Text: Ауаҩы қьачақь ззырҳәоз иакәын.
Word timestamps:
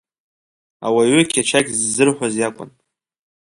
Ауаҩы 0.85 1.21
қьачақь 1.31 1.69
ззырҳәоз 1.77 2.35
иакәын. 2.37 2.69